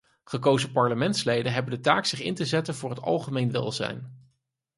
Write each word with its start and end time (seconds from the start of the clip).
Gekozen 0.23 0.71
parlementsleden 0.71 1.53
hebben 1.53 1.71
de 1.73 1.79
taak 1.79 2.05
zich 2.05 2.21
in 2.21 2.35
te 2.35 2.45
zetten 2.45 2.75
voor 2.75 2.89
het 2.89 3.01
algemeen 3.01 3.51
welzijn. 3.51 4.29